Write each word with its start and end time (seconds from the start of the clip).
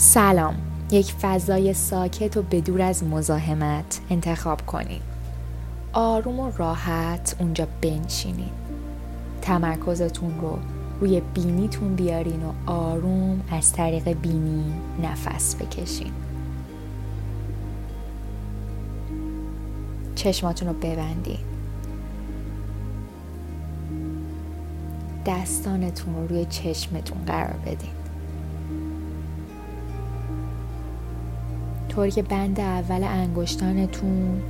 سلام. 0.00 0.54
یک 0.90 1.12
فضای 1.12 1.74
ساکت 1.74 2.36
و 2.36 2.42
بدور 2.42 2.82
از 2.82 3.04
مزاحمت 3.04 4.00
انتخاب 4.10 4.66
کنید 4.66 5.02
آروم 5.92 6.40
و 6.40 6.52
راحت 6.56 7.36
اونجا 7.38 7.66
بنشینید 7.80 8.52
تمرکزتون 9.42 10.40
رو 10.40 10.58
روی 11.00 11.22
بینیتون 11.34 11.94
بیارین 11.94 12.42
و 12.42 12.52
آروم 12.70 13.40
از 13.50 13.72
طریق 13.72 14.08
بینی 14.12 14.72
نفس 15.02 15.56
بکشین. 15.56 16.12
چشماتون 20.14 20.68
رو 20.68 20.74
ببندین. 20.74 21.38
دستانتون 25.26 26.14
رو 26.14 26.26
روی 26.26 26.44
چشمتون 26.44 27.18
قرار 27.26 27.56
بدین. 27.66 28.07
طوری 31.98 32.10
که 32.10 32.22
بند 32.22 32.60
اول 32.60 33.04
انگشتانتون 33.04 34.42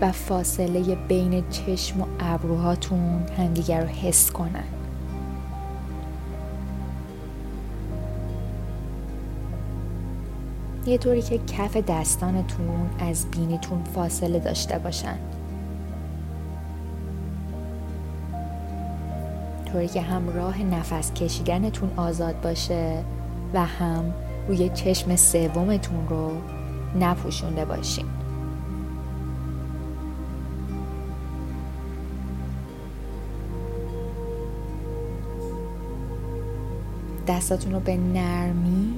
و 0.00 0.12
فاصله 0.12 0.94
بین 0.94 1.44
چشم 1.50 2.00
و 2.00 2.04
ابروهاتون 2.20 3.26
همدیگر 3.38 3.80
رو 3.80 3.86
حس 3.86 4.30
کنن. 4.30 4.64
یه 10.86 10.98
طوری 10.98 11.22
که 11.22 11.38
کف 11.38 11.76
دستانتون 11.76 12.90
از 12.98 13.30
بینیتون 13.30 13.84
فاصله 13.84 14.38
داشته 14.38 14.78
باشن. 14.78 15.18
طوری 19.72 19.88
که 19.88 20.00
هم 20.00 20.28
راه 20.28 20.62
نفس 20.62 21.12
کشیدنتون 21.12 21.90
آزاد 21.96 22.40
باشه 22.40 23.04
و 23.54 23.64
هم 23.64 24.14
روی 24.48 24.68
چشم 24.68 25.16
سومتون 25.16 26.08
رو 26.08 26.57
نپوشونده 27.00 27.64
باشین. 27.64 28.06
دستاتون 37.28 37.72
رو 37.72 37.80
به 37.80 37.96
نرمی 37.96 38.94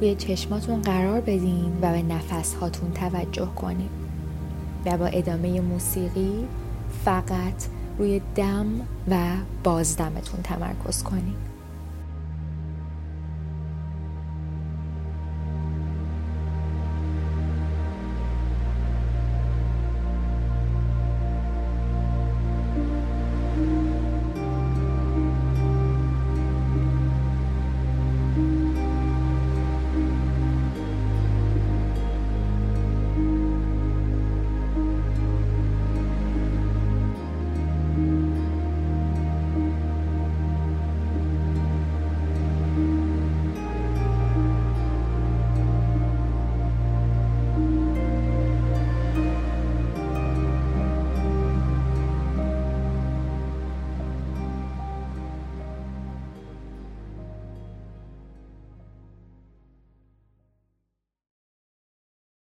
روی 0.00 0.14
چشماتون 0.14 0.82
قرار 0.82 1.20
بدین 1.20 1.78
و 1.82 1.92
به 1.92 2.02
نفس 2.02 2.54
هاتون 2.54 2.92
توجه 2.92 3.48
کنین. 3.56 3.88
و 4.86 4.98
با 4.98 5.06
ادامه 5.06 5.60
موسیقی 5.60 6.46
فقط 7.04 7.66
روی 7.98 8.20
دم 8.34 8.66
و 9.08 9.16
بازدمتون 9.64 10.42
تمرکز 10.42 11.02
کنین. 11.02 11.34